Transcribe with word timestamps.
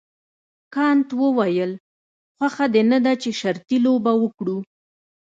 کانت 0.75 1.07
وویل 1.21 1.71
خوښه 2.37 2.65
دې 2.73 2.81
نه 2.91 2.99
ده 3.05 3.13
چې 3.21 3.29
شرطي 3.39 3.77
لوبه 3.85 4.11
وکړو. 4.17 4.57